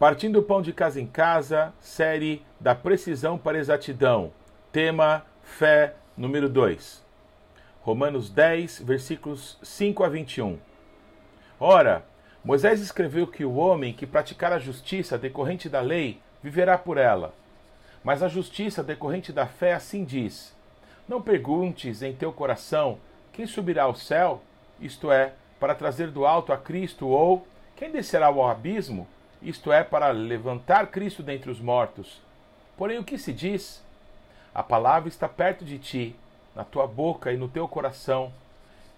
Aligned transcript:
Partindo 0.00 0.38
o 0.38 0.42
pão 0.42 0.62
de 0.62 0.72
casa 0.72 0.98
em 0.98 1.06
casa, 1.06 1.74
série 1.78 2.42
da 2.58 2.74
precisão 2.74 3.36
para 3.36 3.58
exatidão. 3.58 4.32
Tema 4.72 5.26
fé 5.42 5.94
número 6.16 6.48
2. 6.48 7.04
Romanos 7.82 8.30
10, 8.30 8.80
versículos 8.80 9.58
5 9.62 10.02
a 10.02 10.08
21. 10.08 10.58
Ora, 11.60 12.02
Moisés 12.42 12.80
escreveu 12.80 13.26
que 13.26 13.44
o 13.44 13.56
homem 13.56 13.92
que 13.92 14.06
praticar 14.06 14.54
a 14.54 14.58
justiça 14.58 15.18
decorrente 15.18 15.68
da 15.68 15.82
lei 15.82 16.18
viverá 16.42 16.78
por 16.78 16.96
ela. 16.96 17.34
Mas 18.02 18.22
a 18.22 18.28
justiça 18.28 18.82
decorrente 18.82 19.34
da 19.34 19.46
fé 19.46 19.74
assim 19.74 20.02
diz: 20.02 20.56
Não 21.06 21.20
perguntes 21.20 22.00
em 22.00 22.14
teu 22.14 22.32
coração 22.32 22.96
quem 23.34 23.46
subirá 23.46 23.82
ao 23.82 23.94
céu, 23.94 24.40
isto 24.80 25.12
é, 25.12 25.34
para 25.60 25.74
trazer 25.74 26.10
do 26.10 26.24
alto 26.24 26.54
a 26.54 26.56
Cristo, 26.56 27.06
ou 27.06 27.46
quem 27.76 27.90
descerá 27.90 28.28
ao 28.28 28.48
abismo, 28.48 29.06
isto 29.42 29.72
é, 29.72 29.82
para 29.82 30.10
levantar 30.10 30.88
Cristo 30.88 31.22
dentre 31.22 31.50
os 31.50 31.60
mortos. 31.60 32.20
Porém, 32.76 32.98
o 32.98 33.04
que 33.04 33.18
se 33.18 33.32
diz? 33.32 33.82
A 34.54 34.62
palavra 34.62 35.08
está 35.08 35.28
perto 35.28 35.64
de 35.64 35.78
ti, 35.78 36.16
na 36.54 36.64
tua 36.64 36.86
boca 36.86 37.32
e 37.32 37.36
no 37.36 37.48
teu 37.48 37.66
coração. 37.68 38.32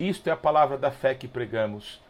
Isto 0.00 0.28
é 0.28 0.32
a 0.32 0.36
palavra 0.36 0.76
da 0.76 0.90
fé 0.90 1.14
que 1.14 1.28
pregamos. 1.28 2.00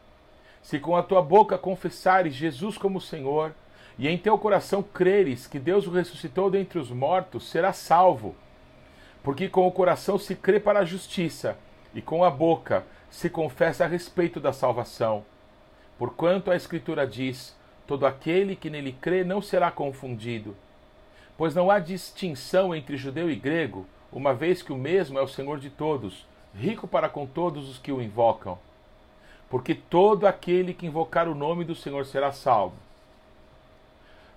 Se 0.62 0.78
com 0.78 0.96
a 0.96 1.02
tua 1.02 1.20
boca 1.20 1.58
confessares 1.58 2.34
Jesus 2.34 2.78
como 2.78 3.00
Senhor, 3.00 3.52
e 3.98 4.08
em 4.08 4.16
teu 4.16 4.38
coração 4.38 4.82
creres 4.82 5.46
que 5.46 5.58
Deus 5.58 5.86
o 5.86 5.90
ressuscitou 5.90 6.50
dentre 6.50 6.78
os 6.78 6.90
mortos, 6.90 7.50
serás 7.50 7.76
salvo. 7.76 8.34
Porque 9.22 9.48
com 9.48 9.66
o 9.66 9.72
coração 9.72 10.18
se 10.18 10.34
crê 10.34 10.58
para 10.58 10.80
a 10.80 10.84
justiça, 10.84 11.58
e 11.94 12.00
com 12.00 12.24
a 12.24 12.30
boca 12.30 12.84
se 13.10 13.28
confessa 13.28 13.84
a 13.84 13.88
respeito 13.88 14.40
da 14.40 14.52
salvação. 14.52 15.24
Porquanto 15.98 16.50
a 16.50 16.56
Escritura 16.56 17.06
diz: 17.06 17.54
todo 17.92 18.06
aquele 18.06 18.56
que 18.56 18.70
nele 18.70 18.90
crê 18.90 19.22
não 19.22 19.42
será 19.42 19.70
confundido. 19.70 20.56
Pois 21.36 21.54
não 21.54 21.70
há 21.70 21.78
distinção 21.78 22.74
entre 22.74 22.96
judeu 22.96 23.30
e 23.30 23.36
grego, 23.36 23.86
uma 24.10 24.32
vez 24.32 24.62
que 24.62 24.72
o 24.72 24.78
mesmo 24.78 25.18
é 25.18 25.22
o 25.22 25.28
Senhor 25.28 25.60
de 25.60 25.68
todos, 25.68 26.26
rico 26.54 26.88
para 26.88 27.10
com 27.10 27.26
todos 27.26 27.68
os 27.68 27.76
que 27.76 27.92
o 27.92 28.00
invocam. 28.00 28.58
Porque 29.50 29.74
todo 29.74 30.26
aquele 30.26 30.72
que 30.72 30.86
invocar 30.86 31.28
o 31.28 31.34
nome 31.34 31.66
do 31.66 31.74
Senhor 31.74 32.06
será 32.06 32.32
salvo. 32.32 32.76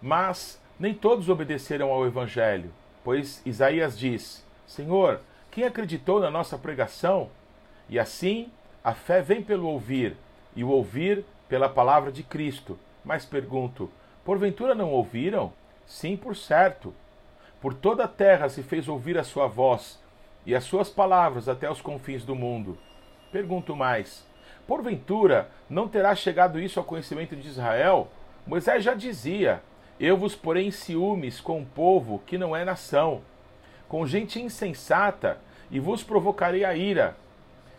Mas 0.02 0.62
nem 0.78 0.94
todos 0.94 1.30
obedeceram 1.30 1.92
ao 1.92 2.06
Evangelho, 2.06 2.73
pois 3.06 3.42
Isaías 3.45 3.97
diz: 3.97 4.45
Senhor, 4.67 5.22
quem 5.50 5.64
acreditou 5.64 6.19
na 6.19 6.30
nossa 6.30 6.58
pregação? 6.58 7.30
E 7.88 7.97
assim 7.97 8.52
a 8.84 8.94
fé 8.94 9.22
vem 9.22 9.42
pelo 9.42 9.69
ouvir, 9.69 10.17
e 10.58 10.62
o 10.62 10.67
ouvir 10.67 11.23
pela 11.47 11.69
palavra 11.69 12.12
de 12.12 12.22
Cristo. 12.22 12.78
Mas 13.06 13.25
pergunto: 13.25 13.89
porventura 14.23 14.73
não 14.73 14.92
ouviram? 14.92 15.53
Sim, 15.86 16.17
por 16.17 16.36
certo. 16.36 16.94
Por 17.62 17.73
toda 17.73 18.03
a 18.03 18.08
terra 18.08 18.50
se 18.50 18.64
fez 18.64 18.88
ouvir 18.88 19.17
a 19.17 19.23
sua 19.23 19.47
voz, 19.47 20.02
e 20.45 20.53
as 20.53 20.64
suas 20.64 20.89
palavras 20.89 21.47
até 21.47 21.70
os 21.70 21.81
confins 21.81 22.25
do 22.25 22.36
mundo. 22.36 22.78
Pergunto 23.31 23.75
mais: 23.75 24.25
porventura 24.67 25.50
não 25.70 25.88
terá 25.88 26.16
chegado 26.16 26.59
isso 26.59 26.80
ao 26.80 26.86
conhecimento 26.86 27.36
de 27.36 27.47
Israel? 27.47 28.09
Moisés 28.45 28.84
já 28.84 28.94
dizia: 28.94 29.62
Eu 30.00 30.17
vos 30.17 30.36
porei 30.36 30.66
em 30.66 30.72
ciúmes 30.72 31.40
com 31.40 31.59
um 31.59 31.66
povo 31.66 32.22
que 32.25 32.38
não 32.38 32.56
é 32.56 32.66
nação, 32.66 33.22
com 33.88 34.06
gente 34.06 34.42
insensata, 34.42 35.38
e 35.69 35.80
vos 35.80 36.03
provocarei 36.03 36.66
a 36.66 36.75
ira 36.75 37.16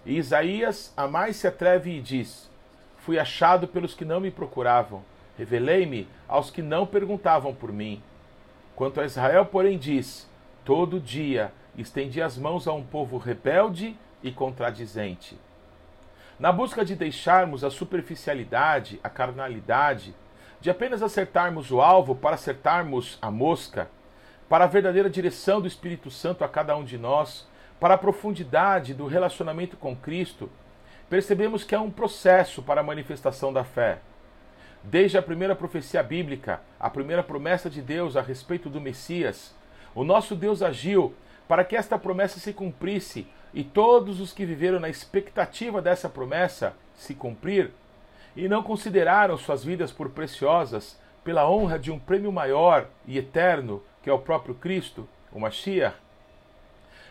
e 0.06 0.16
Isaías 0.18 0.94
a 0.96 1.08
mais 1.08 1.36
se 1.36 1.48
atreve 1.48 1.90
e 1.90 2.00
diz: 2.00 2.48
Fui 2.98 3.18
achado 3.18 3.66
pelos 3.66 3.92
que 3.92 4.04
não 4.04 4.20
me 4.20 4.30
procuravam, 4.30 5.02
revelei-me 5.36 6.08
aos 6.26 6.50
que 6.50 6.62
não 6.62 6.86
perguntavam 6.86 7.54
por 7.54 7.72
mim. 7.72 8.02
Quanto 8.74 9.00
a 9.00 9.04
Israel, 9.04 9.46
porém, 9.46 9.78
diz: 9.78 10.28
Todo 10.64 11.00
dia 11.00 11.52
estendi 11.76 12.20
as 12.20 12.36
mãos 12.36 12.66
a 12.66 12.72
um 12.72 12.82
povo 12.82 13.18
rebelde 13.18 13.96
e 14.22 14.30
contradizente. 14.30 15.38
Na 16.38 16.52
busca 16.52 16.84
de 16.84 16.94
deixarmos 16.94 17.64
a 17.64 17.70
superficialidade, 17.70 19.00
a 19.02 19.08
carnalidade, 19.08 20.14
de 20.60 20.70
apenas 20.70 21.02
acertarmos 21.02 21.70
o 21.70 21.80
alvo 21.80 22.14
para 22.14 22.34
acertarmos 22.34 23.18
a 23.22 23.30
mosca, 23.30 23.88
para 24.48 24.64
a 24.64 24.68
verdadeira 24.68 25.08
direção 25.08 25.60
do 25.60 25.66
Espírito 25.66 26.10
Santo 26.10 26.44
a 26.44 26.48
cada 26.48 26.76
um 26.76 26.84
de 26.84 26.98
nós, 26.98 27.48
para 27.80 27.94
a 27.94 27.98
profundidade 27.98 28.94
do 28.94 29.06
relacionamento 29.06 29.76
com 29.76 29.94
Cristo, 29.94 30.50
percebemos 31.08 31.62
que 31.62 31.74
é 31.74 31.80
um 31.80 31.90
processo 31.90 32.62
para 32.62 32.80
a 32.80 32.84
manifestação 32.84 33.52
da 33.52 33.64
fé. 33.64 33.98
Desde 34.82 35.18
a 35.18 35.22
primeira 35.22 35.54
profecia 35.54 36.02
bíblica, 36.02 36.60
a 36.78 36.88
primeira 36.88 37.22
promessa 37.22 37.68
de 37.68 37.82
Deus 37.82 38.16
a 38.16 38.22
respeito 38.22 38.68
do 38.68 38.80
Messias, 38.80 39.54
o 39.94 40.04
nosso 40.04 40.34
Deus 40.36 40.62
agiu 40.62 41.14
para 41.48 41.64
que 41.64 41.76
esta 41.76 41.98
promessa 41.98 42.38
se 42.38 42.52
cumprisse 42.52 43.26
e 43.52 43.64
todos 43.64 44.20
os 44.20 44.32
que 44.32 44.44
viveram 44.44 44.78
na 44.78 44.88
expectativa 44.88 45.80
dessa 45.80 46.08
promessa 46.08 46.74
se 46.94 47.14
cumprir 47.14 47.72
e 48.36 48.48
não 48.48 48.62
consideraram 48.62 49.36
suas 49.38 49.64
vidas 49.64 49.90
por 49.90 50.10
preciosas 50.10 50.98
pela 51.24 51.48
honra 51.48 51.78
de 51.78 51.90
um 51.90 51.98
prêmio 51.98 52.30
maior 52.30 52.86
e 53.06 53.18
eterno, 53.18 53.82
que 54.02 54.10
é 54.10 54.12
o 54.12 54.18
próprio 54.18 54.54
Cristo, 54.54 55.08
o 55.32 55.40
Mashiach, 55.40 55.96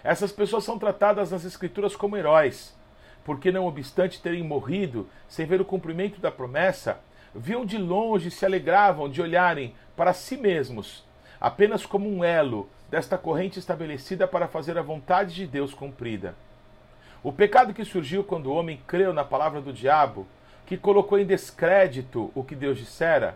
essas 0.05 0.31
pessoas 0.31 0.63
são 0.63 0.77
tratadas 0.77 1.31
nas 1.31 1.43
Escrituras 1.43 1.95
como 1.95 2.15
heróis, 2.15 2.77
porque, 3.23 3.51
não 3.51 3.65
obstante 3.65 4.21
terem 4.21 4.43
morrido 4.43 5.09
sem 5.27 5.47
ver 5.47 5.59
o 5.59 5.65
cumprimento 5.65 6.21
da 6.21 6.31
promessa, 6.31 6.99
viam 7.35 7.65
de 7.65 7.77
longe 7.77 8.29
e 8.29 8.31
se 8.31 8.45
alegravam 8.45 9.09
de 9.09 9.21
olharem 9.21 9.75
para 9.95 10.13
si 10.13 10.37
mesmos, 10.37 11.03
apenas 11.39 11.85
como 11.85 12.09
um 12.09 12.23
elo 12.23 12.69
desta 12.89 13.17
corrente 13.17 13.59
estabelecida 13.59 14.27
para 14.27 14.47
fazer 14.47 14.77
a 14.77 14.81
vontade 14.81 15.35
de 15.35 15.45
Deus 15.45 15.73
cumprida. 15.73 16.33
O 17.21 17.31
pecado 17.33 17.73
que 17.73 17.83
surgiu 17.83 18.23
quando 18.23 18.47
o 18.47 18.55
homem 18.55 18.79
creu 18.87 19.11
na 19.11 19.23
palavra 19.23 19.59
do 19.59 19.73
diabo, 19.73 20.25
que 20.65 20.77
colocou 20.77 21.19
em 21.19 21.25
descrédito 21.25 22.31
o 22.33 22.43
que 22.43 22.55
Deus 22.55 22.77
dissera, 22.77 23.35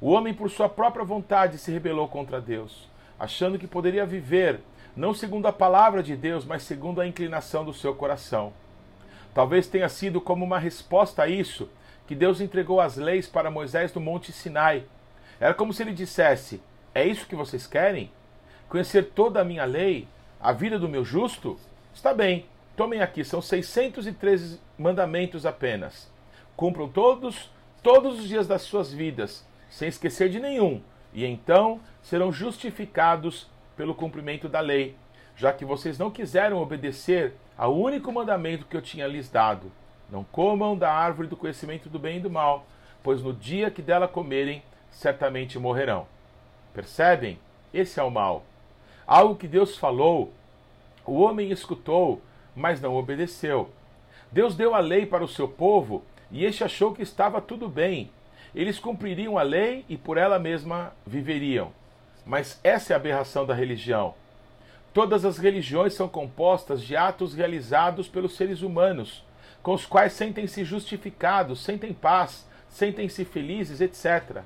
o 0.00 0.10
homem, 0.10 0.34
por 0.34 0.50
sua 0.50 0.68
própria 0.68 1.04
vontade, 1.04 1.58
se 1.58 1.70
rebelou 1.70 2.08
contra 2.08 2.40
Deus, 2.40 2.88
achando 3.18 3.58
que 3.58 3.66
poderia 3.66 4.04
viver 4.04 4.60
não 4.96 5.14
segundo 5.14 5.46
a 5.46 5.52
palavra 5.52 6.02
de 6.02 6.16
Deus, 6.16 6.44
mas 6.44 6.62
segundo 6.62 7.00
a 7.00 7.06
inclinação 7.06 7.64
do 7.64 7.72
seu 7.72 7.94
coração. 7.94 8.52
Talvez 9.32 9.66
tenha 9.66 9.88
sido 9.88 10.20
como 10.20 10.44
uma 10.44 10.58
resposta 10.58 11.22
a 11.22 11.28
isso 11.28 11.68
que 12.06 12.14
Deus 12.14 12.40
entregou 12.40 12.80
as 12.80 12.96
leis 12.96 13.26
para 13.26 13.50
Moisés 13.50 13.92
no 13.94 14.00
Monte 14.00 14.32
Sinai. 14.32 14.84
Era 15.40 15.54
como 15.54 15.72
se 15.72 15.82
ele 15.82 15.92
dissesse: 15.92 16.60
É 16.94 17.06
isso 17.06 17.26
que 17.26 17.36
vocês 17.36 17.66
querem? 17.66 18.10
Conhecer 18.68 19.10
toda 19.14 19.40
a 19.40 19.44
minha 19.44 19.64
lei, 19.64 20.08
a 20.40 20.52
vida 20.52 20.78
do 20.78 20.88
meu 20.88 21.04
justo? 21.04 21.58
Está 21.94 22.12
bem, 22.12 22.46
tomem 22.76 23.00
aqui, 23.00 23.24
são 23.24 23.40
613 23.40 24.60
mandamentos 24.78 25.46
apenas. 25.46 26.10
Cumpram 26.56 26.88
todos, 26.88 27.50
todos 27.82 28.18
os 28.18 28.28
dias 28.28 28.46
das 28.46 28.62
suas 28.62 28.92
vidas, 28.92 29.46
sem 29.70 29.88
esquecer 29.88 30.28
de 30.28 30.40
nenhum, 30.40 30.82
e 31.12 31.24
então 31.24 31.80
serão 32.02 32.32
justificados 32.32 33.48
pelo 33.76 33.94
cumprimento 33.94 34.48
da 34.48 34.60
lei, 34.60 34.96
já 35.36 35.52
que 35.52 35.64
vocês 35.64 35.98
não 35.98 36.10
quiseram 36.10 36.58
obedecer 36.58 37.34
ao 37.56 37.76
único 37.76 38.12
mandamento 38.12 38.66
que 38.66 38.76
eu 38.76 38.82
tinha 38.82 39.06
lhes 39.06 39.28
dado: 39.28 39.70
não 40.14 40.22
comam 40.22 40.78
da 40.78 40.92
árvore 40.92 41.26
do 41.26 41.36
conhecimento 41.36 41.88
do 41.88 41.98
bem 41.98 42.18
e 42.18 42.20
do 42.20 42.30
mal, 42.30 42.64
pois 43.02 43.20
no 43.20 43.32
dia 43.32 43.68
que 43.68 43.82
dela 43.82 44.06
comerem, 44.06 44.62
certamente 44.88 45.58
morrerão. 45.58 46.06
Percebem? 46.72 47.36
Esse 47.72 47.98
é 47.98 48.02
o 48.04 48.12
mal. 48.12 48.44
Algo 49.04 49.34
que 49.34 49.48
Deus 49.48 49.76
falou, 49.76 50.32
o 51.04 51.20
homem 51.20 51.50
escutou, 51.50 52.22
mas 52.54 52.80
não 52.80 52.94
obedeceu. 52.94 53.70
Deus 54.30 54.54
deu 54.54 54.72
a 54.72 54.78
lei 54.78 55.04
para 55.04 55.24
o 55.24 55.28
seu 55.28 55.48
povo 55.48 56.04
e 56.30 56.44
este 56.44 56.62
achou 56.62 56.94
que 56.94 57.02
estava 57.02 57.40
tudo 57.40 57.68
bem. 57.68 58.08
Eles 58.54 58.78
cumpririam 58.78 59.36
a 59.36 59.42
lei 59.42 59.84
e 59.88 59.96
por 59.96 60.16
ela 60.16 60.38
mesma 60.38 60.92
viveriam. 61.04 61.72
Mas 62.24 62.60
essa 62.62 62.92
é 62.92 62.94
a 62.94 62.98
aberração 63.00 63.44
da 63.44 63.52
religião. 63.52 64.14
Todas 64.92 65.24
as 65.24 65.38
religiões 65.38 65.92
são 65.92 66.08
compostas 66.08 66.84
de 66.84 66.94
atos 66.94 67.34
realizados 67.34 68.06
pelos 68.06 68.36
seres 68.36 68.62
humanos, 68.62 69.24
com 69.64 69.72
os 69.72 69.86
quais 69.86 70.12
sentem-se 70.12 70.62
justificados, 70.62 71.64
sentem 71.64 71.94
paz, 71.94 72.46
sentem-se 72.68 73.24
felizes, 73.24 73.80
etc. 73.80 74.42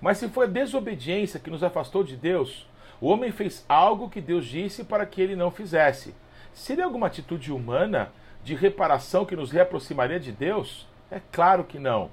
Mas 0.00 0.16
se 0.16 0.28
foi 0.30 0.46
a 0.46 0.48
desobediência 0.48 1.38
que 1.38 1.50
nos 1.50 1.62
afastou 1.62 2.02
de 2.02 2.16
Deus, 2.16 2.66
o 2.98 3.08
homem 3.08 3.30
fez 3.30 3.66
algo 3.68 4.08
que 4.08 4.18
Deus 4.18 4.46
disse 4.46 4.82
para 4.82 5.04
que 5.04 5.20
ele 5.20 5.36
não 5.36 5.50
fizesse. 5.50 6.14
Seria 6.54 6.86
alguma 6.86 7.06
atitude 7.06 7.52
humana 7.52 8.10
de 8.42 8.54
reparação 8.54 9.26
que 9.26 9.36
nos 9.36 9.50
reaproximaria 9.50 10.18
de 10.18 10.32
Deus? 10.32 10.88
É 11.10 11.20
claro 11.30 11.62
que 11.62 11.78
não. 11.78 12.10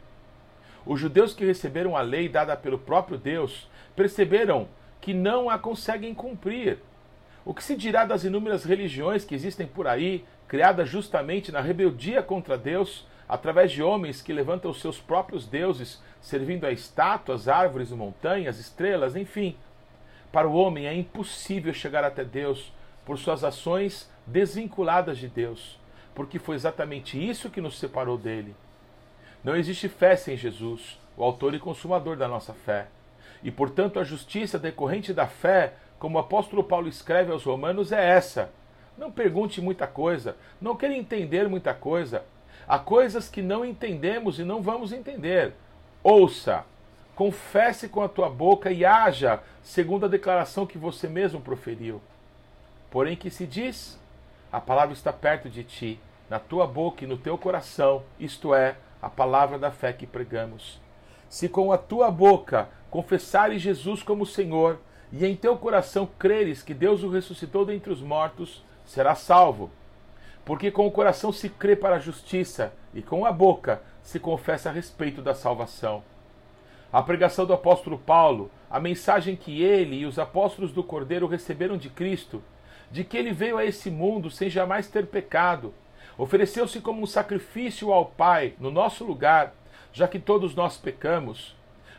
Os 0.86 1.00
judeus 1.00 1.34
que 1.34 1.46
receberam 1.46 1.96
a 1.96 2.02
lei 2.02 2.28
dada 2.28 2.58
pelo 2.58 2.78
próprio 2.78 3.18
Deus 3.18 3.70
perceberam 3.96 4.68
que 5.00 5.14
não 5.14 5.50
a 5.50 5.58
conseguem 5.58 6.14
cumprir. 6.14 6.80
O 7.46 7.54
que 7.54 7.64
se 7.64 7.76
dirá 7.76 8.06
das 8.06 8.24
inúmeras 8.24 8.64
religiões 8.64 9.26
que 9.26 9.36
existem 9.36 9.68
por 9.68 9.88
aí, 9.88 10.26
criadas 10.48 10.88
justamente 10.88 11.52
na 11.52 11.60
rebeldia 11.60 12.24
contra 12.24 12.58
Deus, 12.58 13.06
através 13.28 13.72
de 13.72 13.82
homens 13.82 14.22
que 14.22 14.32
levantam 14.32 14.72
os 14.72 14.80
seus 14.80 15.00
próprios 15.00 15.48
deuses, 15.48 16.02
servindo 16.22 16.66
a 16.66 16.72
estátuas, 16.72 17.48
árvores, 17.48 17.92
montanhas, 17.92 18.60
estrelas, 18.60 19.16
enfim. 19.16 19.58
Para 20.32 20.48
o 20.48 20.56
homem 20.56 20.88
é 20.88 20.94
impossível 20.94 21.74
chegar 21.74 22.04
até 22.04 22.24
Deus 22.24 22.72
por 23.06 23.18
suas 23.18 23.44
ações 23.44 24.10
desvinculadas 24.26 25.18
de 25.18 25.28
Deus, 25.28 25.80
porque 26.16 26.40
foi 26.40 26.56
exatamente 26.56 27.18
isso 27.18 27.50
que 27.50 27.62
nos 27.62 27.78
separou 27.78 28.18
dele. 28.18 28.56
Não 29.44 29.56
existe 29.56 29.90
fé 29.90 30.16
sem 30.16 30.38
Jesus, 30.38 30.98
o 31.18 31.24
autor 31.24 31.54
e 31.54 31.60
consumador 31.60 32.16
da 32.16 32.28
nossa 32.28 32.54
fé. 32.54 32.88
E, 33.44 33.52
portanto, 33.52 34.00
a 34.00 34.04
justiça 34.04 34.58
decorrente 34.58 35.14
da 35.14 35.28
fé, 35.28 35.74
como 36.04 36.18
o 36.18 36.20
apóstolo 36.20 36.66
Paulo 36.66 36.90
escreve 36.90 37.32
aos 37.32 37.46
Romanos, 37.46 37.94
é 37.94 38.10
essa. 38.10 38.52
Não 38.98 39.10
pergunte 39.10 39.62
muita 39.62 39.88
coisa, 39.88 40.36
não 40.60 40.76
queira 40.76 40.98
entender 40.98 41.48
muita 41.48 41.74
coisa. 41.74 42.26
Há 42.68 42.78
coisas 42.78 43.30
que 43.30 43.42
não 43.42 43.64
entendemos 43.64 44.38
e 44.38 44.44
não 44.44 44.62
vamos 44.62 44.92
entender. 44.92 45.54
Ouça, 46.04 46.66
confesse 47.16 47.88
com 47.88 48.02
a 48.02 48.10
tua 48.10 48.30
boca 48.30 48.70
e 48.70 48.84
haja 48.84 49.42
segundo 49.62 50.06
a 50.06 50.10
declaração 50.10 50.66
que 50.66 50.78
você 50.78 51.08
mesmo 51.08 51.40
proferiu. 51.40 52.02
Porém, 52.92 53.16
que 53.16 53.30
se 53.30 53.48
diz? 53.48 53.98
A 54.52 54.60
palavra 54.60 54.92
está 54.94 55.14
perto 55.14 55.50
de 55.50 55.64
ti, 55.64 55.98
na 56.30 56.38
tua 56.38 56.68
boca 56.68 57.06
e 57.06 57.08
no 57.08 57.18
teu 57.18 57.38
coração, 57.38 58.04
isto 58.20 58.54
é, 58.54 58.76
a 59.02 59.10
palavra 59.10 59.58
da 59.58 59.72
fé 59.72 59.94
que 59.94 60.06
pregamos. 60.06 60.82
Se 61.30 61.48
com 61.48 61.72
a 61.72 61.78
tua 61.78 62.12
boca 62.12 62.68
confessares 62.90 63.62
Jesus 63.62 64.04
como 64.04 64.26
Senhor 64.26 64.82
e 65.14 65.26
em 65.26 65.36
teu 65.36 65.56
coração 65.56 66.10
creres 66.18 66.64
que 66.64 66.74
Deus 66.74 67.04
o 67.04 67.10
ressuscitou 67.10 67.66
dentre 67.66 67.94
os 67.94 68.02
mortos, 68.02 68.66
serás 68.84 69.20
salvo. 69.20 69.70
Porque 70.44 70.72
com 70.72 70.88
o 70.88 70.92
coração 70.92 71.32
se 71.32 71.48
crê 71.48 71.76
para 71.76 71.98
a 71.98 72.00
justiça 72.00 72.74
e 72.94 73.02
com 73.02 73.26
a 73.26 73.32
boca 73.32 73.82
se 74.02 74.20
confessa 74.20 74.70
a 74.70 74.74
respeito 74.74 75.22
da 75.22 75.36
salvação. 75.36 76.04
A 76.92 77.02
pregação 77.02 77.46
do 77.46 77.54
apóstolo 77.54 77.98
Paulo, 77.98 78.52
a 78.70 78.80
mensagem 78.80 79.36
que 79.36 79.62
ele 79.62 79.98
e 79.98 80.06
os 80.06 80.20
apóstolos 80.20 80.72
do 80.74 80.84
Cordeiro 80.84 81.28
receberam 81.28 81.78
de 81.78 81.90
Cristo, 81.90 82.44
de 82.92 83.04
que 83.04 83.16
ele 83.16 83.32
veio 83.32 83.58
a 83.58 83.64
esse 83.64 83.92
mundo 83.92 84.32
sem 84.32 84.50
jamais 84.50 84.88
ter 84.88 85.06
pecado, 85.06 85.74
ofereceu-se 86.18 86.82
como 86.82 87.02
um 87.02 87.08
sacrifício 87.08 87.94
ao 87.94 88.08
Pai 88.08 88.56
no 88.60 88.70
nosso 88.70 89.06
lugar 89.06 89.54
já 89.94 90.08
que 90.08 90.20
todos 90.20 90.56
nós 90.56 90.76
pecamos. 90.76 91.56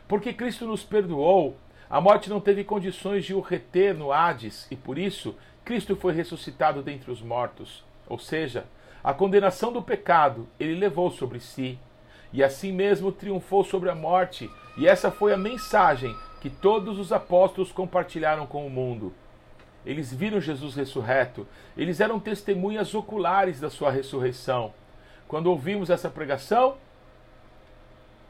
Porque 0.07 0.33
Cristo 0.33 0.67
nos 0.67 0.83
perdoou, 0.83 1.57
a 1.89 2.01
morte 2.01 2.29
não 2.29 2.39
teve 2.39 2.63
condições 2.63 3.25
de 3.25 3.33
o 3.33 3.39
reter 3.39 3.93
no 3.93 4.11
Hades 4.11 4.67
e 4.71 4.75
por 4.75 4.97
isso 4.97 5.35
Cristo 5.63 5.95
foi 5.95 6.13
ressuscitado 6.13 6.81
dentre 6.81 7.11
os 7.11 7.21
mortos. 7.21 7.83
Ou 8.07 8.19
seja, 8.19 8.65
a 9.03 9.13
condenação 9.13 9.71
do 9.71 9.81
pecado 9.81 10.47
ele 10.59 10.75
levou 10.75 11.11
sobre 11.11 11.39
si 11.39 11.79
e 12.33 12.43
assim 12.43 12.71
mesmo 12.71 13.11
triunfou 13.11 13.63
sobre 13.63 13.89
a 13.89 13.95
morte. 13.95 14.49
E 14.77 14.87
essa 14.87 15.11
foi 15.11 15.33
a 15.33 15.37
mensagem 15.37 16.15
que 16.41 16.49
todos 16.49 16.99
os 16.99 17.11
apóstolos 17.11 17.71
compartilharam 17.71 18.45
com 18.45 18.65
o 18.65 18.69
mundo. 18.69 19.13
Eles 19.85 20.11
viram 20.13 20.41
Jesus 20.41 20.75
ressurreto, 20.75 21.47
eles 21.77 21.99
eram 21.99 22.19
testemunhas 22.19 22.93
oculares 22.95 23.59
da 23.59 23.69
sua 23.69 23.91
ressurreição. 23.91 24.73
Quando 25.27 25.47
ouvimos 25.47 25.89
essa 25.89 26.09
pregação, 26.09 26.77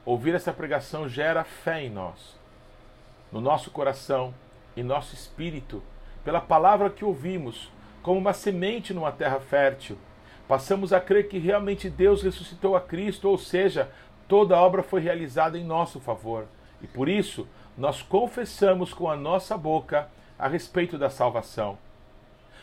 Ouvir 0.06 0.36
essa 0.36 0.54
pregação 0.54 1.10
gera 1.10 1.44
fé 1.44 1.84
em 1.84 1.90
nós, 1.90 2.38
no 3.32 3.42
nosso 3.42 3.72
coração 3.72 4.34
e 4.76 4.84
nosso 4.84 5.14
espírito, 5.14 5.82
pela 6.24 6.42
palavra 6.42 6.90
que 6.90 7.06
ouvimos, 7.06 7.72
como 8.02 8.20
uma 8.20 8.34
semente 8.34 8.94
numa 8.94 9.12
terra 9.12 9.40
fértil. 9.40 9.98
Passamos 10.48 10.94
a 10.94 11.00
crer 11.00 11.28
que 11.28 11.40
realmente 11.40 11.90
Deus 11.90 12.22
ressuscitou 12.22 12.76
a 12.76 12.82
Cristo, 12.82 13.30
ou 13.30 13.38
seja, 13.38 13.90
toda 14.28 14.56
a 14.56 14.62
obra 14.62 14.84
foi 14.84 15.02
realizada 15.02 15.58
em 15.58 15.64
nosso 15.64 16.00
favor. 16.00 16.46
E 16.82 16.88
por 16.88 17.10
isso, 17.10 17.48
nós 17.78 18.02
confessamos 18.02 18.94
com 18.94 19.10
a 19.10 19.16
nossa 19.16 19.58
boca 19.58 20.08
a 20.38 20.48
respeito 20.48 20.98
da 20.98 21.10
salvação. 21.10 21.78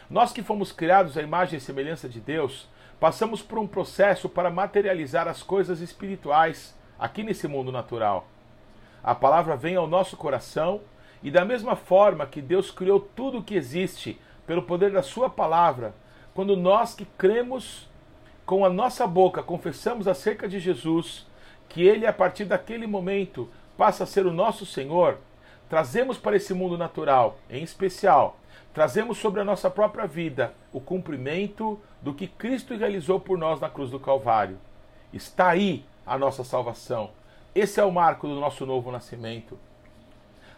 Nós 0.08 0.32
que 0.32 0.43
fomos 0.43 0.70
criados 0.73 1.17
à 1.17 1.23
imagem 1.23 1.58
e 1.58 1.61
semelhança 1.61 2.08
de 2.08 2.20
Deus, 2.20 2.69
passamos 3.00 3.43
por 3.43 3.58
um 3.58 3.67
processo 3.67 4.29
para 4.29 4.50
materializar 4.50 5.26
as 5.26 5.43
coisas 5.43 5.81
espirituais 5.81 6.76
aqui 6.99 7.23
nesse 7.23 7.49
mundo 7.49 7.73
natural. 7.73 8.29
A 9.03 9.15
palavra 9.15 9.57
vem 9.57 9.77
ao 9.77 9.87
nosso 9.87 10.17
coração 10.17 10.81
e, 11.23 11.31
da 11.31 11.45
mesma 11.45 11.75
forma 11.75 12.27
que 12.27 12.41
Deus 12.41 12.71
criou 12.71 13.01
tudo 13.01 13.39
o 13.39 13.43
que 13.43 13.55
existe 13.55 14.21
pelo 14.47 14.63
poder 14.63 14.93
da 14.93 15.03
Sua 15.03 15.29
palavra, 15.29 15.95
quando 16.35 16.57
nós 16.57 16.95
que 16.95 17.05
cremos 17.05 17.89
com 18.47 18.65
a 18.65 18.71
nossa 18.71 19.07
boca 19.07 19.43
confessamos 19.43 20.09
acerca 20.09 20.49
de 20.49 20.59
Jesus, 20.59 21.27
que 21.69 21.83
Ele, 21.83 22.07
a 22.07 22.13
partir 22.13 22.45
daquele 22.45 22.87
momento, 22.87 23.49
passa 23.77 24.05
a 24.05 24.07
ser 24.07 24.27
o 24.27 24.33
nosso 24.33 24.67
Senhor, 24.67 25.19
trazemos 25.69 26.19
para 26.19 26.37
esse 26.37 26.53
mundo 26.53 26.77
natural, 26.77 27.39
em 27.49 27.63
especial, 27.63 28.37
trazemos 28.75 29.19
sobre 29.19 29.41
a 29.41 29.45
nossa 29.45 29.71
própria 29.71 30.07
vida 30.07 30.55
o 30.73 30.81
cumprimento 30.81 31.81
do 32.01 32.15
que 32.15 32.27
Cristo 32.27 32.77
realizou 32.77 33.19
por 33.21 33.39
nós 33.39 33.61
na 33.61 33.69
cruz 33.69 33.91
do 33.91 34.01
Calvário. 34.01 34.59
Está 35.13 35.49
aí 35.49 35.85
a 36.07 36.19
nossa 36.19 36.43
salvação. 36.45 37.11
Esse 37.55 37.81
é 37.81 37.85
o 37.85 37.93
marco 37.93 38.27
do 38.27 38.41
nosso 38.41 38.65
novo 38.65 38.91
nascimento. 38.91 39.59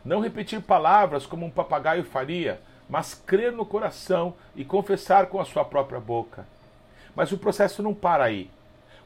Não 0.05 0.21
repetir 0.21 0.63
palavras 0.63 1.27
como 1.27 1.45
um 1.45 1.51
papagaio 1.51 2.05
faria, 2.05 2.61
mas 2.89 3.15
crer 3.15 3.51
no 3.51 3.67
coração 3.67 4.35
e 4.55 4.65
confessar 4.65 5.27
com 5.27 5.41
a 5.41 5.45
sua 5.45 5.65
própria 5.65 5.99
boca. 5.99 6.47
Mas 7.17 7.33
o 7.33 7.39
processo 7.39 7.83
não 7.83 7.95
para 7.95 8.25
aí. 8.25 8.51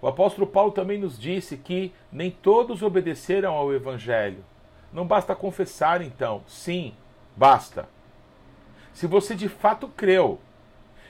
O 0.03 0.07
apóstolo 0.07 0.47
Paulo 0.47 0.71
também 0.71 0.99
nos 0.99 1.19
disse 1.19 1.57
que 1.57 1.93
nem 2.13 2.31
todos 2.31 2.83
obedeceram 2.83 3.55
ao 3.55 3.73
Evangelho. 3.73 4.45
Não 4.93 5.07
basta 5.07 5.35
confessar, 5.35 6.03
então. 6.03 6.43
Sim, 6.47 6.95
basta. 7.37 7.89
Se 8.93 9.07
você 9.07 9.35
de 9.35 9.49
fato 9.49 9.89
creu. 9.89 10.41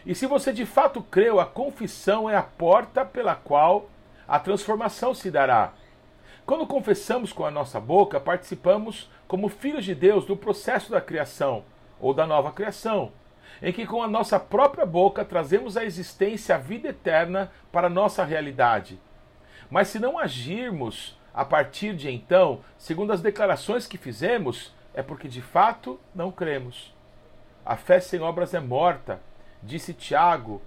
E 0.06 0.14
se 0.14 0.26
você 0.26 0.52
de 0.52 0.64
fato 0.64 1.02
creu, 1.02 1.40
a 1.40 1.46
confissão 1.46 2.30
é 2.30 2.36
a 2.36 2.42
porta 2.42 3.04
pela 3.04 3.34
qual 3.34 3.88
a 4.26 4.38
transformação 4.38 5.14
se 5.14 5.30
dará. 5.30 5.72
Quando 6.48 6.66
confessamos 6.66 7.30
com 7.30 7.44
a 7.44 7.50
nossa 7.50 7.78
boca, 7.78 8.18
participamos 8.18 9.10
como 9.26 9.50
filhos 9.50 9.84
de 9.84 9.94
Deus 9.94 10.24
do 10.24 10.34
processo 10.34 10.90
da 10.90 10.98
criação 10.98 11.62
ou 12.00 12.14
da 12.14 12.26
nova 12.26 12.52
criação, 12.52 13.12
em 13.60 13.70
que 13.70 13.84
com 13.84 14.02
a 14.02 14.08
nossa 14.08 14.40
própria 14.40 14.86
boca 14.86 15.26
trazemos 15.26 15.76
à 15.76 15.84
existência 15.84 16.54
a 16.54 16.58
vida 16.58 16.88
eterna 16.88 17.52
para 17.70 17.88
a 17.88 17.90
nossa 17.90 18.24
realidade. 18.24 18.98
Mas 19.68 19.88
se 19.88 19.98
não 19.98 20.18
agirmos 20.18 21.20
a 21.34 21.44
partir 21.44 21.94
de 21.94 22.10
então, 22.10 22.60
segundo 22.78 23.12
as 23.12 23.20
declarações 23.20 23.86
que 23.86 23.98
fizemos, 23.98 24.74
é 24.94 25.02
porque 25.02 25.28
de 25.28 25.42
fato 25.42 26.00
não 26.14 26.32
cremos. 26.32 26.94
A 27.62 27.76
fé 27.76 28.00
sem 28.00 28.20
obras 28.22 28.54
é 28.54 28.60
morta, 28.60 29.20
disse 29.62 29.92
Tiago, 29.92 30.62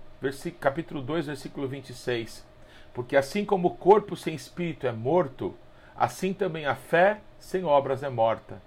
capítulo 0.59 1.01
2, 1.01 1.25
versículo 1.25 1.67
26. 1.67 2.45
Porque 2.93 3.17
assim 3.17 3.43
como 3.43 3.69
o 3.69 3.75
corpo 3.75 4.15
sem 4.15 4.35
espírito 4.35 4.85
é 4.85 4.91
morto, 4.91 5.57
assim 5.95 6.33
também 6.33 6.65
a 6.65 6.75
fé 6.75 7.21
sem 7.39 7.63
obras 7.63 8.03
é 8.03 8.09
morta. 8.09 8.61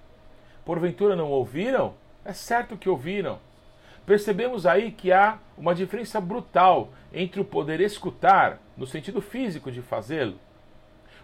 Porventura 0.64 1.14
não 1.14 1.30
ouviram? 1.30 1.94
É 2.24 2.32
certo 2.32 2.76
que 2.76 2.88
ouviram. 2.88 3.38
Percebemos 4.06 4.66
aí 4.66 4.90
que 4.90 5.12
há 5.12 5.38
uma 5.56 5.74
diferença 5.74 6.20
brutal 6.20 6.90
entre 7.12 7.40
o 7.40 7.44
poder 7.44 7.80
escutar, 7.80 8.58
no 8.76 8.86
sentido 8.86 9.20
físico 9.22 9.70
de 9.70 9.80
fazê-lo. 9.80 10.38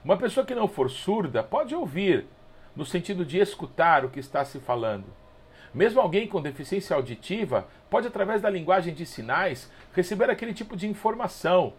Uma 0.04 0.16
pessoa 0.16 0.47
que 0.47 0.54
não 0.54 0.66
for 0.66 0.90
surda 0.90 1.42
pode 1.42 1.75
ouvir, 1.75 2.26
no 2.75 2.87
sentido 2.87 3.25
de 3.25 3.38
escutar 3.38 4.04
o 4.04 4.09
que 4.09 4.21
está 4.21 4.45
se 4.45 4.59
falando. 4.61 5.04
Mesmo 5.75 6.00
alguém 6.00 6.26
com 6.26 6.40
deficiência 6.40 6.97
auditiva 6.97 7.69
pode, 7.90 8.07
através 8.07 8.40
da 8.40 8.49
linguagem 8.49 8.95
de 8.95 9.04
sinais, 9.04 9.71
receber 9.95 10.30
aquele 10.30 10.54
tipo 10.54 10.76
de 10.76 10.88
informação, 10.88 11.75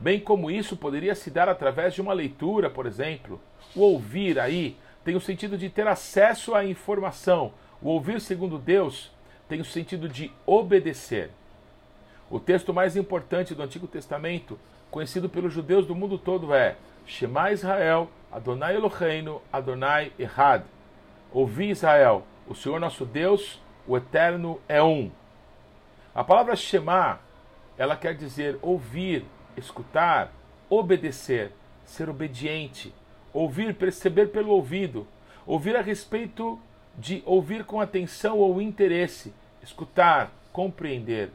bem 0.00 0.18
como 0.18 0.50
isso 0.50 0.76
poderia 0.76 1.14
se 1.14 1.30
dar 1.30 1.48
através 1.48 1.94
de 1.94 2.00
uma 2.00 2.14
leitura, 2.14 2.70
por 2.70 2.86
exemplo. 2.86 3.40
O 3.76 3.82
ouvir 3.82 4.40
aí 4.40 4.76
tem 5.04 5.14
o 5.14 5.20
sentido 5.20 5.56
de 5.56 5.68
ter 5.68 5.86
acesso 5.86 6.54
à 6.54 6.64
informação. 6.64 7.52
O 7.80 7.90
ouvir 7.90 8.20
segundo 8.20 8.58
Deus 8.58 9.12
tem 9.48 9.60
o 9.60 9.64
sentido 9.64 10.08
de 10.08 10.32
obedecer. 10.46 11.30
O 12.30 12.40
texto 12.40 12.72
mais 12.72 12.96
importante 12.96 13.54
do 13.54 13.62
Antigo 13.62 13.86
Testamento, 13.86 14.58
conhecido 14.90 15.28
pelos 15.28 15.52
judeus 15.52 15.86
do 15.86 15.94
mundo 15.94 16.16
todo, 16.16 16.54
é 16.54 16.76
Shema 17.06 17.52
Israel, 17.52 18.08
Adonai 18.30 18.76
Eloheinu, 18.76 19.42
Adonai 19.52 20.12
Errad. 20.18 20.62
Ouvi 21.32 21.70
Israel, 21.70 22.24
o 22.48 22.54
Senhor 22.54 22.80
nosso 22.80 23.04
Deus, 23.04 23.60
o 23.86 23.96
Eterno 23.96 24.60
é 24.68 24.82
um. 24.82 25.10
A 26.14 26.24
palavra 26.24 26.56
Shema, 26.56 27.20
ela 27.78 27.96
quer 27.96 28.14
dizer 28.14 28.58
ouvir, 28.62 29.24
escutar, 29.60 30.32
obedecer, 30.68 31.52
ser 31.84 32.08
obediente, 32.08 32.92
ouvir, 33.32 33.74
perceber 33.74 34.26
pelo 34.28 34.50
ouvido, 34.50 35.06
ouvir 35.46 35.76
a 35.76 35.80
respeito 35.80 36.58
de 36.96 37.22
ouvir 37.24 37.64
com 37.64 37.80
atenção 37.80 38.38
ou 38.38 38.60
interesse, 38.60 39.32
escutar, 39.62 40.32
compreender. 40.52 41.30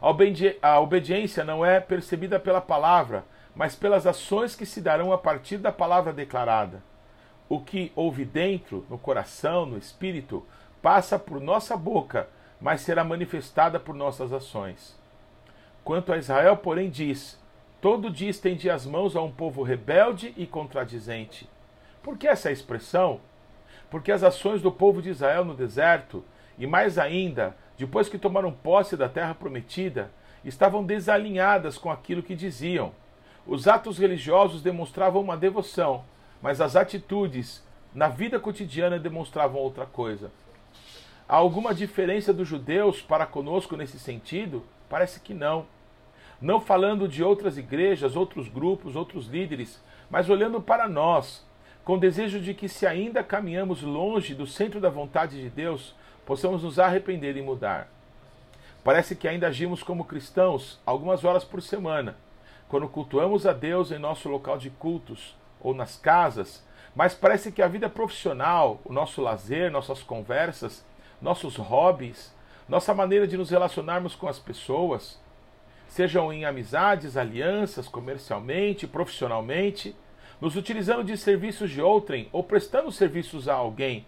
A, 0.00 0.08
obedi 0.08 0.56
a 0.62 0.80
obediência 0.80 1.44
não 1.44 1.64
é 1.64 1.78
percebida 1.80 2.40
pela 2.40 2.60
palavra, 2.60 3.24
mas 3.54 3.74
pelas 3.74 4.06
ações 4.06 4.56
que 4.56 4.64
se 4.64 4.80
darão 4.80 5.12
a 5.12 5.18
partir 5.18 5.58
da 5.58 5.72
palavra 5.72 6.12
declarada. 6.12 6.82
O 7.48 7.60
que 7.60 7.92
houve 7.96 8.24
dentro, 8.24 8.86
no 8.88 8.96
coração, 8.96 9.66
no 9.66 9.76
espírito, 9.76 10.46
passa 10.80 11.18
por 11.18 11.40
nossa 11.40 11.76
boca, 11.76 12.28
mas 12.60 12.80
será 12.80 13.02
manifestada 13.02 13.80
por 13.80 13.94
nossas 13.94 14.32
ações. 14.32 14.99
Quanto 15.90 16.12
a 16.12 16.18
Israel, 16.18 16.56
porém, 16.56 16.88
diz: 16.88 17.36
Todo 17.80 18.12
dia 18.12 18.30
estendi 18.30 18.70
as 18.70 18.86
mãos 18.86 19.16
a 19.16 19.22
um 19.22 19.32
povo 19.32 19.64
rebelde 19.64 20.32
e 20.36 20.46
contradizente. 20.46 21.50
Por 22.00 22.16
que 22.16 22.28
essa 22.28 22.48
expressão? 22.48 23.20
Porque 23.90 24.12
as 24.12 24.22
ações 24.22 24.62
do 24.62 24.70
povo 24.70 25.02
de 25.02 25.10
Israel 25.10 25.44
no 25.44 25.52
deserto, 25.52 26.22
e 26.56 26.64
mais 26.64 26.96
ainda, 26.96 27.56
depois 27.76 28.08
que 28.08 28.18
tomaram 28.18 28.52
posse 28.52 28.96
da 28.96 29.08
terra 29.08 29.34
prometida, 29.34 30.12
estavam 30.44 30.84
desalinhadas 30.84 31.76
com 31.76 31.90
aquilo 31.90 32.22
que 32.22 32.36
diziam. 32.36 32.92
Os 33.44 33.66
atos 33.66 33.98
religiosos 33.98 34.62
demonstravam 34.62 35.20
uma 35.20 35.36
devoção, 35.36 36.04
mas 36.40 36.60
as 36.60 36.76
atitudes 36.76 37.66
na 37.92 38.06
vida 38.06 38.38
cotidiana 38.38 38.96
demonstravam 38.96 39.60
outra 39.60 39.86
coisa. 39.86 40.30
Há 41.28 41.34
alguma 41.34 41.74
diferença 41.74 42.32
dos 42.32 42.46
judeus 42.46 43.02
para 43.02 43.26
conosco 43.26 43.76
nesse 43.76 43.98
sentido? 43.98 44.64
Parece 44.88 45.18
que 45.18 45.34
não. 45.34 45.66
Não 46.40 46.60
falando 46.60 47.06
de 47.06 47.22
outras 47.22 47.58
igrejas, 47.58 48.16
outros 48.16 48.48
grupos, 48.48 48.96
outros 48.96 49.26
líderes, 49.26 49.82
mas 50.10 50.30
olhando 50.30 50.60
para 50.60 50.88
nós, 50.88 51.46
com 51.84 51.98
desejo 51.98 52.40
de 52.40 52.54
que, 52.54 52.68
se 52.68 52.86
ainda 52.86 53.22
caminhamos 53.22 53.82
longe 53.82 54.34
do 54.34 54.46
centro 54.46 54.80
da 54.80 54.88
vontade 54.88 55.40
de 55.40 55.50
Deus, 55.50 55.94
possamos 56.24 56.62
nos 56.62 56.78
arrepender 56.78 57.36
e 57.36 57.42
mudar. 57.42 57.88
Parece 58.82 59.14
que 59.14 59.28
ainda 59.28 59.48
agimos 59.48 59.82
como 59.82 60.04
cristãos 60.04 60.80
algumas 60.86 61.24
horas 61.24 61.44
por 61.44 61.60
semana, 61.60 62.16
quando 62.68 62.88
cultuamos 62.88 63.46
a 63.46 63.52
Deus 63.52 63.90
em 63.90 63.98
nosso 63.98 64.28
local 64.28 64.56
de 64.56 64.70
cultos 64.70 65.36
ou 65.60 65.74
nas 65.74 65.96
casas, 65.96 66.64
mas 66.94 67.14
parece 67.14 67.52
que 67.52 67.62
a 67.62 67.68
vida 67.68 67.88
profissional, 67.88 68.80
o 68.84 68.92
nosso 68.92 69.20
lazer, 69.20 69.70
nossas 69.70 70.02
conversas, 70.02 70.84
nossos 71.20 71.56
hobbies, 71.56 72.34
nossa 72.68 72.94
maneira 72.94 73.26
de 73.26 73.36
nos 73.36 73.50
relacionarmos 73.50 74.14
com 74.14 74.28
as 74.28 74.38
pessoas, 74.38 75.20
sejam 75.90 76.32
em 76.32 76.44
amizades, 76.44 77.16
alianças, 77.16 77.88
comercialmente, 77.88 78.86
profissionalmente, 78.86 79.94
nos 80.40 80.54
utilizando 80.54 81.02
de 81.02 81.16
serviços 81.16 81.68
de 81.68 81.82
outrem 81.82 82.28
ou 82.32 82.44
prestando 82.44 82.92
serviços 82.92 83.48
a 83.48 83.54
alguém, 83.54 84.06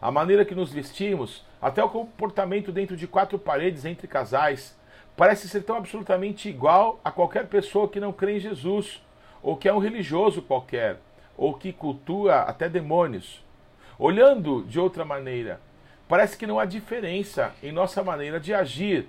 a 0.00 0.12
maneira 0.12 0.44
que 0.44 0.54
nos 0.54 0.70
vestimos, 0.70 1.44
até 1.60 1.82
o 1.82 1.88
comportamento 1.88 2.70
dentro 2.70 2.94
de 2.94 3.06
quatro 3.08 3.38
paredes 3.38 3.86
entre 3.86 4.06
casais, 4.06 4.78
parece 5.16 5.48
ser 5.48 5.62
tão 5.62 5.76
absolutamente 5.76 6.48
igual 6.48 7.00
a 7.02 7.10
qualquer 7.10 7.46
pessoa 7.46 7.88
que 7.88 7.98
não 7.98 8.12
crê 8.12 8.36
em 8.36 8.40
Jesus, 8.40 9.02
ou 9.42 9.56
que 9.56 9.66
é 9.66 9.72
um 9.72 9.78
religioso 9.78 10.42
qualquer, 10.42 10.98
ou 11.38 11.54
que 11.54 11.72
cultua 11.72 12.42
até 12.42 12.68
demônios. 12.68 13.42
Olhando 13.98 14.62
de 14.64 14.78
outra 14.78 15.06
maneira, 15.06 15.58
parece 16.06 16.36
que 16.36 16.46
não 16.46 16.60
há 16.60 16.66
diferença 16.66 17.52
em 17.62 17.72
nossa 17.72 18.04
maneira 18.04 18.38
de 18.38 18.52
agir, 18.52 19.08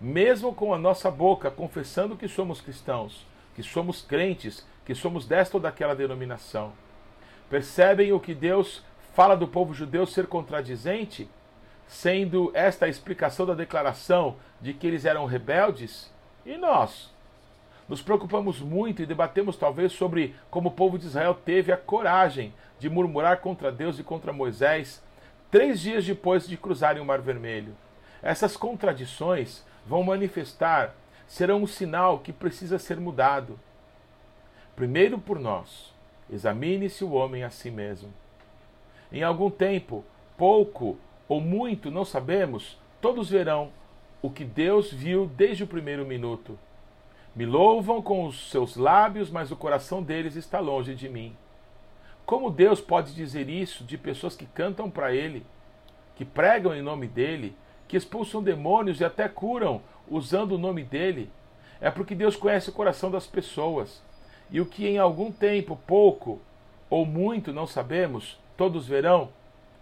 mesmo 0.00 0.54
com 0.54 0.72
a 0.72 0.78
nossa 0.78 1.10
boca 1.10 1.50
confessando 1.50 2.16
que 2.16 2.26
somos 2.26 2.60
cristãos, 2.60 3.26
que 3.54 3.62
somos 3.62 4.00
crentes, 4.00 4.66
que 4.84 4.94
somos 4.94 5.26
desta 5.26 5.56
ou 5.56 5.60
daquela 5.60 5.94
denominação. 5.94 6.72
Percebem 7.50 8.12
o 8.12 8.20
que 8.20 8.34
Deus 8.34 8.82
fala 9.12 9.36
do 9.36 9.46
povo 9.46 9.74
judeu 9.74 10.06
ser 10.06 10.26
contradizente, 10.26 11.28
sendo 11.86 12.50
esta 12.54 12.86
a 12.86 12.88
explicação 12.88 13.44
da 13.44 13.54
declaração 13.54 14.36
de 14.60 14.72
que 14.72 14.86
eles 14.86 15.04
eram 15.04 15.26
rebeldes? 15.26 16.10
E 16.46 16.56
nós? 16.56 17.12
Nos 17.88 18.00
preocupamos 18.00 18.60
muito 18.60 19.02
e 19.02 19.06
debatemos 19.06 19.56
talvez 19.56 19.92
sobre 19.92 20.34
como 20.48 20.68
o 20.68 20.72
povo 20.72 20.96
de 20.96 21.06
Israel 21.06 21.34
teve 21.34 21.72
a 21.72 21.76
coragem 21.76 22.54
de 22.78 22.88
murmurar 22.88 23.40
contra 23.40 23.72
Deus 23.72 23.98
e 23.98 24.04
contra 24.04 24.32
Moisés 24.32 25.02
três 25.50 25.80
dias 25.80 26.06
depois 26.06 26.46
de 26.46 26.56
cruzarem 26.56 27.02
o 27.02 27.04
Mar 27.04 27.20
Vermelho. 27.20 27.76
Essas 28.22 28.56
contradições 28.56 29.64
vão 29.90 30.04
manifestar, 30.04 30.94
serão 31.26 31.64
um 31.64 31.66
sinal 31.66 32.20
que 32.20 32.32
precisa 32.32 32.78
ser 32.78 33.00
mudado. 33.00 33.58
Primeiro 34.76 35.18
por 35.18 35.40
nós. 35.40 35.92
Examine-se 36.30 37.02
o 37.02 37.10
homem 37.10 37.42
a 37.42 37.50
si 37.50 37.72
mesmo. 37.72 38.14
Em 39.10 39.24
algum 39.24 39.50
tempo, 39.50 40.04
pouco 40.38 40.96
ou 41.28 41.40
muito, 41.40 41.90
não 41.90 42.04
sabemos, 42.04 42.78
todos 43.00 43.30
verão 43.30 43.72
o 44.22 44.30
que 44.30 44.44
Deus 44.44 44.92
viu 44.92 45.26
desde 45.26 45.64
o 45.64 45.66
primeiro 45.66 46.06
minuto. 46.06 46.56
Me 47.34 47.44
louvam 47.44 48.00
com 48.00 48.26
os 48.26 48.48
seus 48.48 48.76
lábios, 48.76 49.28
mas 49.28 49.50
o 49.50 49.56
coração 49.56 50.04
deles 50.04 50.36
está 50.36 50.60
longe 50.60 50.94
de 50.94 51.08
mim. 51.08 51.36
Como 52.24 52.48
Deus 52.48 52.80
pode 52.80 53.12
dizer 53.12 53.48
isso 53.48 53.82
de 53.82 53.98
pessoas 53.98 54.36
que 54.36 54.46
cantam 54.46 54.88
para 54.88 55.12
Ele, 55.12 55.44
que 56.14 56.24
pregam 56.24 56.72
em 56.72 56.80
nome 56.80 57.08
dEle, 57.08 57.56
que 57.90 57.96
expulsam 57.96 58.40
demônios 58.40 59.00
e 59.00 59.04
até 59.04 59.28
curam 59.28 59.82
usando 60.08 60.52
o 60.52 60.58
nome 60.58 60.84
dEle? 60.84 61.28
É 61.80 61.90
porque 61.90 62.14
Deus 62.14 62.36
conhece 62.36 62.70
o 62.70 62.72
coração 62.72 63.10
das 63.10 63.26
pessoas. 63.26 64.00
E 64.48 64.60
o 64.60 64.66
que 64.66 64.86
em 64.86 64.96
algum 64.96 65.32
tempo, 65.32 65.76
pouco 65.88 66.40
ou 66.88 67.04
muito, 67.04 67.52
não 67.52 67.66
sabemos, 67.66 68.38
todos 68.56 68.86
verão, 68.86 69.30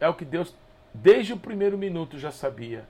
é 0.01 0.09
o 0.09 0.15
que 0.15 0.25
Deus, 0.25 0.55
desde 0.95 1.35
o 1.35 1.39
primeiro 1.39 1.77
minuto, 1.77 2.19
já 2.19 2.31
sabia. 2.31 2.89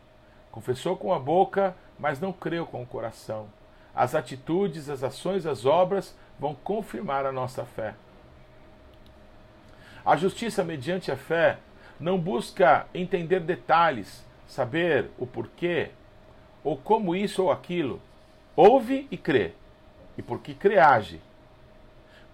Confessou 0.53 0.97
com 0.97 1.13
a 1.13 1.19
boca, 1.19 1.75
mas 1.99 2.21
não 2.21 2.33
creu 2.33 2.65
com 2.65 2.81
o 2.81 2.87
coração. 2.87 3.49
As 3.93 4.15
atitudes, 4.15 4.89
as 4.89 5.03
ações, 5.03 5.47
as 5.47 5.67
obras 5.67 6.17
vão 6.39 6.55
confirmar 6.55 7.27
a 7.27 7.33
nossa 7.33 7.65
fé. 7.65 7.97
A 10.07 10.15
justiça 10.15 10.63
mediante 10.63 11.11
a 11.11 11.17
fé 11.17 11.59
não 11.99 12.21
busca 12.21 12.87
entender 12.95 13.41
detalhes, 13.41 14.25
saber 14.49 15.11
o 15.19 15.27
porquê, 15.27 15.91
ou 16.65 16.77
como 16.77 17.15
isso 17.15 17.45
ou 17.45 17.53
aquilo. 17.53 18.01
Ouve 18.57 19.07
e 19.11 19.17
crê, 19.17 19.53
e 20.17 20.23
porque 20.23 20.55
crê 20.55 20.79
age. 20.79 21.21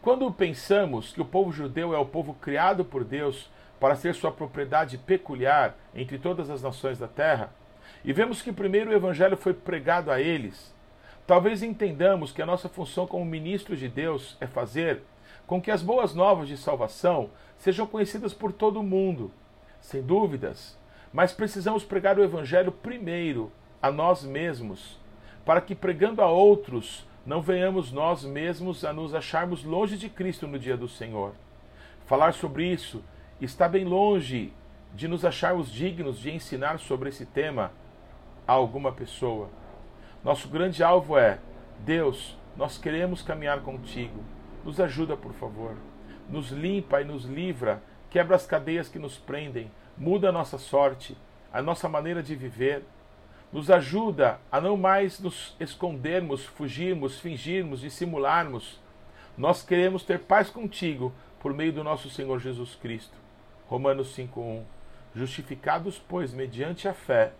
Quando 0.00 0.33
pensamos 0.33 1.12
que 1.12 1.21
o 1.21 1.25
povo 1.25 1.52
judeu 1.52 1.92
é 1.92 1.99
o 1.99 2.06
povo 2.06 2.35
criado 2.35 2.85
por 2.85 3.04
Deus 3.04 3.50
para 3.80 3.97
ser 3.97 4.14
sua 4.14 4.30
propriedade 4.30 4.97
peculiar 4.97 5.76
entre 5.94 6.18
todas 6.18 6.49
as 6.49 6.62
nações 6.62 6.99
da 6.99 7.09
terra, 7.09 7.52
e 8.04 8.12
vemos 8.12 8.40
que 8.40 8.52
primeiro 8.52 8.90
o 8.90 8.94
evangelho 8.94 9.37
foi 9.37 9.52
pregado 9.52 10.11
a 10.11 10.21
eles, 10.21 10.75
talvez 11.26 11.62
entendamos 11.62 12.33
que 12.33 12.40
a 12.40 12.47
nossa 12.47 12.68
função 12.68 13.06
como 13.06 13.25
ministros 13.25 13.78
de 13.78 13.88
Deus 13.88 14.37
é 14.40 14.47
fazer 14.47 15.02
com 15.47 15.61
que 15.61 15.71
as 15.71 15.83
boas 15.83 16.14
novas 16.14 16.49
de 16.49 16.56
salvação 16.56 17.30
sejam 17.59 17.87
conhecidas 17.87 18.33
por 18.33 18.52
todo 18.52 18.80
o 18.80 18.83
mundo, 18.83 19.30
sem 19.80 20.02
dúvidas, 20.02 20.78
mas 21.14 21.33
precisamos 21.33 21.85
pregar 21.85 22.18
o 22.18 22.25
evangelho 22.25 22.73
primeiro 22.73 23.52
a 23.80 23.88
nós 23.88 24.25
mesmos, 24.25 24.99
para 25.44 25.61
que 25.61 25.73
pregando 25.73 26.21
a 26.21 26.26
outros 26.26 27.06
não 27.25 27.40
venhamos 27.40 27.92
nós 27.92 28.25
mesmos 28.25 28.85
a 28.85 28.92
nos 28.92 29.14
acharmos 29.14 29.62
longe 29.62 29.97
de 29.97 30.09
Cristo 30.09 30.49
no 30.49 30.59
dia 30.59 30.76
do 30.76 30.88
Senhor. 30.88 31.33
Falar 32.04 32.35
sobre 32.35 32.66
isso 32.66 33.00
está 33.40 33.68
bem 33.68 33.85
longe 33.85 34.52
de 34.92 35.06
nos 35.06 35.25
acharmos 35.25 35.71
dignos 35.71 36.18
de 36.18 36.33
ensinar 36.33 36.80
sobre 36.80 37.11
esse 37.11 37.25
tema 37.25 37.71
a 38.44 38.52
alguma 38.52 38.90
pessoa. 38.90 39.49
Nosso 40.25 40.49
grande 40.49 40.83
alvo 40.83 41.16
é: 41.16 41.38
Deus, 41.78 42.37
nós 42.56 42.76
queremos 42.76 43.23
caminhar 43.23 43.61
contigo. 43.61 44.21
Nos 44.64 44.80
ajuda, 44.80 45.16
por 45.16 45.33
favor. 45.35 45.76
Nos 46.28 46.50
limpa 46.50 47.00
e 47.00 47.04
nos 47.04 47.25
livra, 47.25 47.80
quebra 48.14 48.37
as 48.37 48.47
cadeias 48.47 48.88
que 48.88 48.97
nos 48.97 49.18
prendem, 49.18 49.68
muda 49.99 50.28
a 50.28 50.33
nossa 50.33 50.56
sorte, 50.56 51.18
a 51.52 51.61
nossa 51.61 51.88
maneira 51.88 52.23
de 52.23 52.37
viver 52.37 52.85
nos 53.52 53.73
ajuda 53.73 54.38
a 54.52 54.61
não 54.61 54.76
mais 54.76 55.18
nos 55.18 55.56
escondermos, 55.59 56.44
fugirmos, 56.44 57.18
fingirmos, 57.18 57.80
dissimularmos. 57.80 58.80
Nós 59.37 59.64
queremos 59.64 60.04
ter 60.04 60.21
paz 60.21 60.49
contigo 60.49 61.12
por 61.40 61.52
meio 61.52 61.73
do 61.73 61.83
nosso 61.83 62.09
Senhor 62.09 62.38
Jesus 62.38 62.76
Cristo. 62.76 63.16
Romanos 63.66 64.14
5:1. 64.14 64.62
Justificados, 65.12 65.99
pois, 65.99 66.33
mediante 66.33 66.87
a 66.87 66.94
fé, 66.94 67.33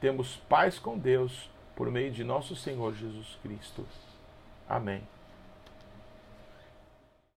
temos 0.00 0.36
paz 0.48 0.78
com 0.78 0.96
Deus 0.96 1.50
por 1.74 1.90
meio 1.90 2.12
de 2.12 2.22
nosso 2.22 2.54
Senhor 2.54 2.94
Jesus 2.94 3.36
Cristo. 3.42 3.84
Amém. 4.68 5.02